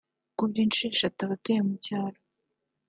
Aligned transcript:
ukubye 0.31 0.59
inshuro 0.63 0.93
eshatu 0.93 1.19
abatuye 1.23 1.59
mu 1.67 1.75
cyaro 1.85 2.19